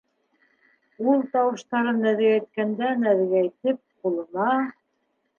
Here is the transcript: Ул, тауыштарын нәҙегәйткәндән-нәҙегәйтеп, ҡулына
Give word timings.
Ул, 1.09 1.19
тауыштарын 1.35 1.99
нәҙегәйткәндән-нәҙегәйтеп, 2.05 3.79
ҡулына 4.07 4.49